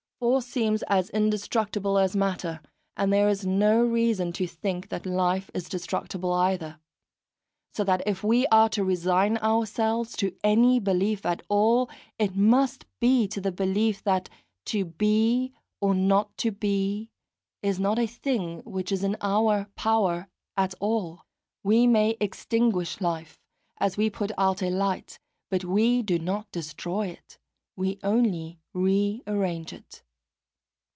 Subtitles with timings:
[0.21, 2.61] Force seems as indestructible as matter,
[2.95, 6.79] and there is no reason to think that life is destructible either.
[7.73, 12.85] So that if we are to resign ourselves to any belief at all, it must
[12.99, 14.29] be to the belief that
[14.65, 17.09] "to be, or not to be"
[17.63, 21.23] is not a thing which is in our power at all.
[21.63, 23.39] We may extinguish life,
[23.79, 25.17] as we put out a light;
[25.49, 27.39] but we do not destroy it,
[27.75, 30.03] we only rearrange it.